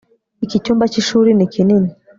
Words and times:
iki 0.45 0.57
cyumba 0.63 0.85
cy'ishuri 0.91 1.29
ni 1.33 1.45
kinini 1.53 1.89